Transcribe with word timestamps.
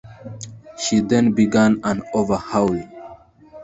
She 0.79 1.01
then 1.01 1.33
began 1.33 1.79
an 1.83 2.01
overhaul. 2.15 2.75